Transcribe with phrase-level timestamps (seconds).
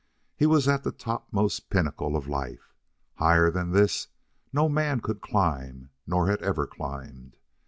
[0.35, 2.73] He was at the topmost pinnacle of life.
[3.17, 4.07] Higher than this
[4.51, 7.35] no man could climb nor had ever climbed.